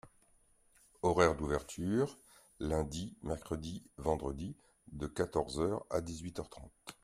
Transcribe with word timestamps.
Horaires 1.03 1.35
d’ouverture: 1.35 2.17
lundi, 2.59 3.15
mercredi, 3.21 3.83
vendredi 3.97 4.55
de 4.91 5.05
quatorze 5.05 5.59
heures 5.61 5.85
à 5.91 6.01
dix-huit 6.01 6.39
heures 6.39 6.49
trente. 6.49 6.71